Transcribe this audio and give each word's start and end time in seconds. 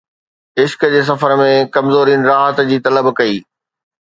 عشق 0.61 0.85
جي 0.93 1.01
سفر 1.09 1.33
۾، 1.41 1.49
ڪمزورين 1.75 2.21
راحت 2.31 2.57
جي 2.71 2.81
طلب 2.89 3.11
ڪئي 3.23 3.37